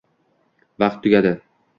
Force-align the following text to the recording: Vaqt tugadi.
Vaqt 0.83 0.99
tugadi. 1.03 1.35